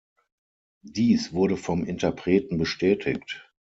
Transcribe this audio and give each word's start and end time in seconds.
Dies 0.81 1.31
wurde 1.31 1.57
vom 1.57 1.85
Interpreten 1.85 2.57
bestätigt. 2.57 3.51